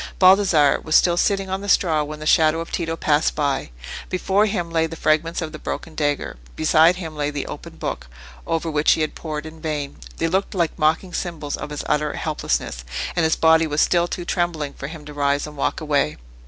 Baldassarre 0.17 0.79
was 0.81 0.95
still 0.95 1.15
sitting 1.15 1.47
on 1.51 1.61
the 1.61 1.69
straw 1.69 2.03
when 2.03 2.17
the 2.19 2.25
shadow 2.25 2.59
of 2.59 2.71
Tito 2.71 2.95
passed 2.95 3.35
by. 3.35 3.69
Before 4.09 4.47
him 4.47 4.71
lay 4.71 4.87
the 4.87 4.95
fragments 4.95 5.43
of 5.43 5.51
the 5.51 5.59
broken 5.59 5.93
dagger; 5.93 6.37
beside 6.55 6.95
him 6.95 7.15
lay 7.15 7.29
the 7.29 7.45
open 7.45 7.75
book, 7.75 8.07
over 8.47 8.71
which 8.71 8.93
he 8.93 9.01
had 9.01 9.13
pored 9.13 9.45
in 9.45 9.61
vain. 9.61 9.97
They 10.17 10.27
looked 10.27 10.55
like 10.55 10.79
mocking 10.79 11.13
symbols 11.13 11.55
of 11.55 11.69
his 11.69 11.83
utter 11.87 12.13
helplessness; 12.13 12.83
and 13.15 13.23
his 13.23 13.35
body 13.35 13.67
was 13.67 13.79
still 13.81 14.07
too 14.07 14.25
trembling 14.25 14.73
for 14.73 14.87
him 14.87 15.05
to 15.05 15.13
rise 15.13 15.45
and 15.45 15.55
walk 15.55 15.79
away. 15.79 16.17